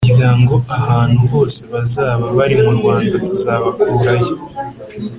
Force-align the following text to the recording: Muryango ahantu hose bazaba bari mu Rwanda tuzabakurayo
Muryango 0.07 0.53
ahantu 0.79 1.21
hose 1.33 1.61
bazaba 1.73 2.25
bari 2.37 2.55
mu 2.63 2.71
Rwanda 2.79 3.15
tuzabakurayo 3.27 4.33